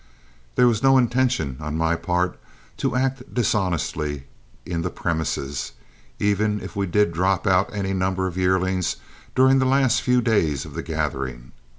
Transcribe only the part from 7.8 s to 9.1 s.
number of yearlings